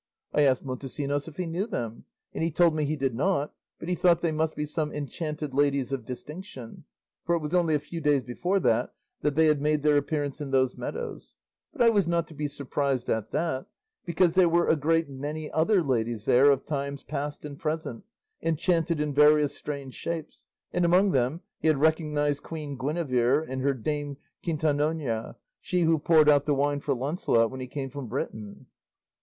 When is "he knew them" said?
1.37-2.05